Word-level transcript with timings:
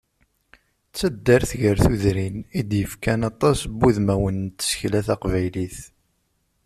D 0.89 0.93
taddart 0.97 1.51
gar 1.61 1.77
tudrin, 1.83 2.37
i 2.59 2.61
d-yefkan 2.69 3.21
aṭas 3.31 3.59
n 3.63 3.69
wudmawen 3.79 4.35
n 4.47 4.47
tsekla 4.59 5.01
taqbaylit. 5.07 5.77